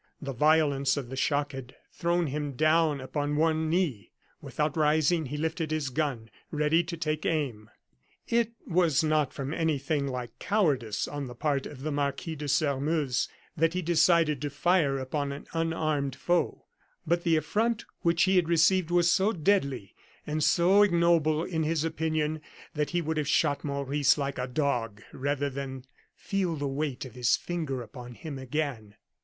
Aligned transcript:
The 0.19 0.33
violence 0.33 0.97
of 0.97 1.09
the 1.09 1.15
shock 1.15 1.51
had 1.51 1.75
thrown 1.93 2.25
him 2.25 2.53
down 2.53 2.99
upon 2.99 3.35
one 3.35 3.69
knee; 3.69 4.09
without 4.41 4.75
rising, 4.75 5.27
he 5.27 5.37
lifted 5.37 5.69
his 5.69 5.89
gun, 5.91 6.31
ready 6.49 6.83
to 6.85 6.97
take 6.97 7.23
aim. 7.23 7.69
It 8.27 8.53
was 8.65 9.03
not 9.03 9.31
from 9.31 9.53
anything 9.53 10.07
like 10.07 10.39
cowardice 10.39 11.07
on 11.07 11.27
the 11.27 11.35
part 11.35 11.67
of 11.67 11.83
the 11.83 11.91
Marquis 11.91 12.33
de 12.35 12.47
Sairmeuse 12.47 13.29
that 13.55 13.75
he 13.75 13.83
decided 13.83 14.41
to 14.41 14.49
fire 14.49 14.97
upon 14.97 15.31
an 15.31 15.45
unarmed 15.53 16.15
foe; 16.15 16.65
but 17.05 17.21
the 17.23 17.35
affront 17.37 17.85
which 18.01 18.23
he 18.23 18.37
had 18.37 18.49
received 18.49 18.89
was 18.89 19.11
so 19.11 19.31
deadly 19.31 19.93
and 20.25 20.43
so 20.43 20.81
ignoble 20.81 21.43
in 21.43 21.61
his 21.61 21.83
opinion, 21.83 22.41
that 22.73 22.89
he 22.89 23.03
would 23.03 23.17
have 23.17 23.27
shot 23.27 23.63
Maurice 23.63 24.17
like 24.17 24.39
a 24.39 24.47
dog, 24.47 25.03
rather 25.13 25.51
than 25.51 25.85
feel 26.15 26.55
the 26.55 26.67
weight 26.67 27.05
of 27.05 27.13
his 27.13 27.37
finger 27.37 27.83
upon 27.83 28.15
him 28.15 28.39
again. 28.39 28.95